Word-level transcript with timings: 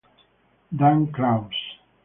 Dan 0.79 1.05
Kraus 1.13 1.59